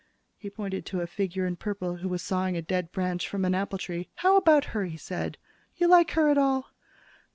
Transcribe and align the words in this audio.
He 0.35 0.49
pointed 0.49 0.83
to 0.87 1.01
a 1.01 1.05
figure 1.05 1.45
in 1.45 1.57
purple 1.57 1.97
who 1.97 2.09
was 2.09 2.23
sawing 2.23 2.57
a 2.57 2.61
dead 2.63 2.91
branch 2.91 3.29
from 3.29 3.45
an 3.45 3.53
apple 3.53 3.77
tree. 3.77 4.09
"How 4.15 4.35
about 4.35 4.65
her?" 4.73 4.83
he 4.85 4.97
said. 4.97 5.37
"You 5.75 5.87
like 5.87 6.09
her 6.13 6.27
at 6.31 6.39
all?" 6.39 6.71